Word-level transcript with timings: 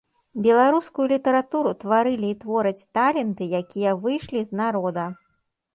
Беларускую 0.45 1.05
літаратуру 1.13 1.73
тварылі 1.85 2.27
і 2.33 2.39
твораць 2.41 2.87
таленты, 3.01 3.53
якія 3.61 3.91
выйшлі 4.07 4.39
з 4.49 4.65
народа. 4.65 5.11